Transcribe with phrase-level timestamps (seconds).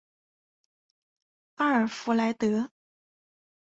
[1.57, 2.71] 阿尔弗莱德？